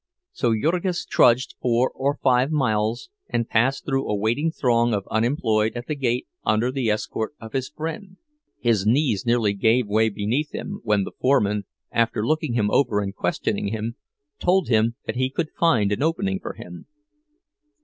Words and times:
So 0.31 0.55
Jurgis 0.59 1.05
trudged 1.05 1.53
four 1.61 1.91
or 1.93 2.17
five 2.23 2.49
miles, 2.51 3.11
and 3.29 3.47
passed 3.47 3.85
through 3.85 4.09
a 4.09 4.15
waiting 4.15 4.49
throng 4.51 4.95
of 4.95 5.07
unemployed 5.11 5.73
at 5.75 5.85
the 5.85 5.93
gate 5.93 6.25
under 6.43 6.71
the 6.71 6.89
escort 6.89 7.35
of 7.39 7.53
his 7.53 7.69
friend. 7.69 8.17
His 8.59 8.83
knees 8.83 9.27
nearly 9.27 9.53
gave 9.53 9.85
way 9.87 10.09
beneath 10.09 10.53
him 10.55 10.79
when 10.81 11.03
the 11.03 11.11
foreman, 11.11 11.65
after 11.91 12.25
looking 12.25 12.53
him 12.55 12.71
over 12.71 12.99
and 13.01 13.13
questioning 13.13 13.67
him, 13.67 13.95
told 14.39 14.69
him 14.69 14.95
that 15.05 15.17
he 15.17 15.29
could 15.29 15.51
find 15.51 15.91
an 15.91 16.01
opening 16.01 16.39
for 16.39 16.53
him. 16.53 16.87